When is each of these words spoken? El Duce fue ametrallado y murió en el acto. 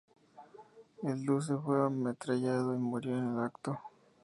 El 1.03 1.23
Duce 1.25 1.53
fue 1.63 1.85
ametrallado 1.85 2.73
y 2.73 2.79
murió 2.79 3.15
en 3.19 3.35
el 3.35 3.39
acto. 3.39 3.79